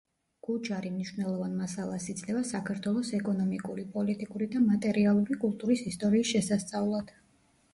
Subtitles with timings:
[0.45, 7.15] გუჯარი მნიშვნელოვან მასალას იძლევა საქართველოს ეკონომიკური, პოლიტიკური და მატერიალური კულტურის ისტორიის შესასწავლად.